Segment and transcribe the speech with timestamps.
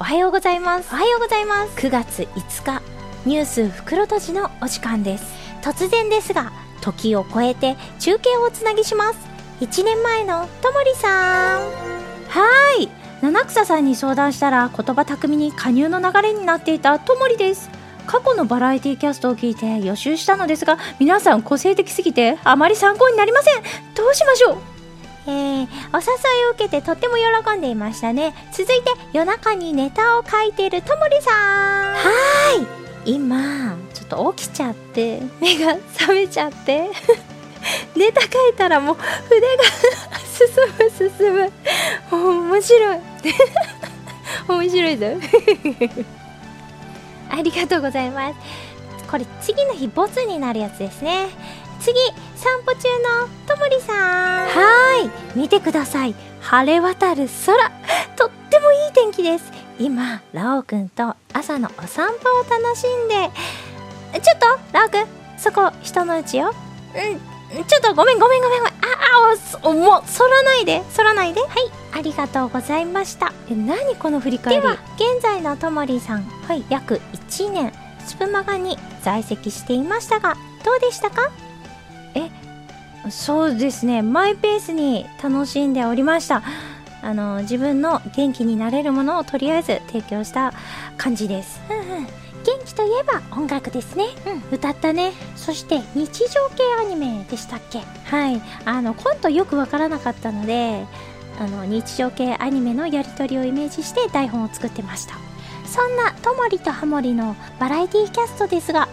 [0.00, 0.94] おはようございます。
[0.94, 1.76] おはようございます。
[1.76, 2.82] 9月5日、
[3.26, 5.24] ニュース袋とじのお時間です。
[5.60, 9.18] 突然ですが、時を超えて中継をおつなぎします。
[9.60, 11.62] 1年前のともりさん。
[12.28, 12.88] はーい。
[13.22, 17.68] 七草さんに相談したら言葉巧みに加入の流れになっていたともりです。
[18.06, 23.62] 過去のバラエティキャストを聞いて予習したのですが、皆さん個性的すぎてあまり参考になりません。
[23.96, 24.77] どうしましょう
[25.28, 26.06] えー、お誘
[26.42, 28.34] いを受けてとっても喜んでいましたね。
[28.50, 31.34] 続いて夜中にネタを書いているともりさん。
[31.34, 32.66] はーい。
[33.04, 36.88] 今、ちょっと起きちゃって、目が覚めちゃって。
[37.94, 38.96] ネタ書いたらもう
[39.28, 39.64] 筆が
[40.24, 40.46] 進
[40.78, 41.52] む進む。
[42.10, 42.98] 面白い。
[44.48, 45.06] 面白いぞ。
[47.30, 48.34] ありがとうございます。
[49.10, 51.28] これ次の日ボツになるやつですね。
[51.80, 51.94] 次、
[52.34, 54.17] 散歩中のともりさん。
[55.38, 56.16] 見てください。
[56.40, 57.70] 晴れ渡る空。
[58.16, 59.44] とってもいい天気です。
[59.78, 63.30] 今、ラオくんと朝のお散歩を楽しんで。
[64.20, 65.06] ちょっと、ラオくん、
[65.38, 66.52] そこ人のうちよ。
[67.52, 68.72] うん、ちょっとごめんごめんごめんごめん。
[68.72, 68.76] あ、
[69.62, 71.40] あ、お、もう、反らないで、反らないで。
[71.40, 71.50] はい、
[71.94, 73.32] ありがとうございました。
[73.48, 74.60] え、何この振り返り？
[74.60, 77.72] では、現在のともりさん、はい、約1年、
[78.04, 81.30] スプマガに在籍していましたが、どうでしたか？
[82.16, 82.28] え、
[83.10, 86.42] そうですね、マイペースに楽しんでおりました。
[87.00, 90.52] あの、自分の元気になれるものをとりあえず提供した
[90.96, 91.60] 感じです。
[91.70, 92.04] うんうん。
[92.04, 94.06] 元気といえば音楽ですね。
[94.50, 95.12] うん、歌ったね。
[95.36, 97.80] そして日常系アニメでしたっけ？
[98.04, 98.40] はい。
[98.64, 100.84] あの、コントよくわからなかったので、
[101.38, 105.14] あの、日常系アニメのやりとりをイメージして台本を作ってました。
[105.66, 108.88] そんなともりとハモリのバラエティキャストですが、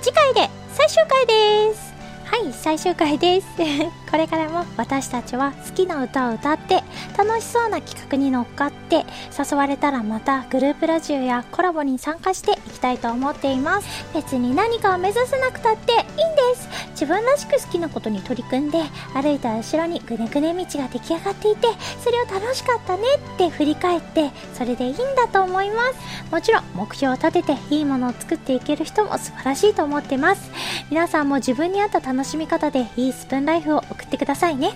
[0.00, 1.89] 次回で最終回です。
[2.30, 3.46] はい、最終回です。
[4.08, 6.84] これからも私たちは好きな歌を歌って
[7.18, 9.04] 楽しそうな企画に乗っかって
[9.36, 13.88] 誘われたらまたグループラジオやコラボに参加していきたいと思っています。
[14.14, 16.06] 別に何かを目指さなくたっていいんで
[16.54, 16.68] す。
[16.92, 18.78] 自分らしく好きなことに取り組んで
[19.12, 21.66] 歩いた後ろにぐねぐね道が出来上がっていて
[21.98, 23.02] それを楽しかったね
[23.34, 26.30] って振り返ってそれでいいんだと思います。
[26.30, 30.50] もちろん目標を立てていいものを作っていける人も素晴らしいと思ってます。
[30.90, 34.72] 皆さんも自分に合った楽楽しみ方でいいスプーンライフを送ってくださいね。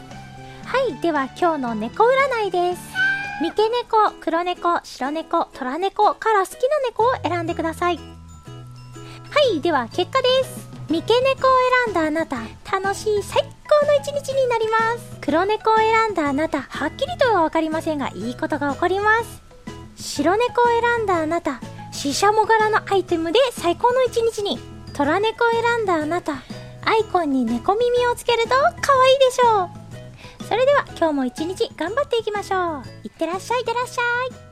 [0.64, 2.80] はい、では今日の猫占いです。
[3.42, 7.98] 三毛猫、黒猫、白猫、虎猫から好きな猫を選んでください。
[7.98, 8.02] は
[9.54, 10.70] い、では結果です。
[10.88, 11.50] 三毛猫を
[11.84, 12.38] 選んだあなた、
[12.72, 15.18] 楽しい最高の一日になります。
[15.20, 19.42] 黒猫を選んだあなた、はっきりとはわかりませんが、いいことが起こります。
[19.96, 21.60] 白猫を選んだあなた、
[21.92, 24.58] シシャモ柄のアイテムで最高の一日に。
[24.94, 26.42] 虎猫を選んだあなた、
[26.86, 28.58] アイコンに猫耳をつけると可
[29.02, 30.44] 愛いでしょう。
[30.44, 32.82] それでは今日も一日頑張っていきましょう。
[33.02, 34.02] いってらっしゃい、いってらっしゃ
[34.36, 34.43] い。